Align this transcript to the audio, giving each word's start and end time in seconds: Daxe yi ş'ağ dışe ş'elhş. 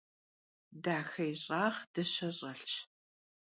Daxe 0.83 1.23
yi 1.29 1.35
ş'ağ 1.43 1.63
dışe 1.93 2.29
ş'elhş. 2.37 2.75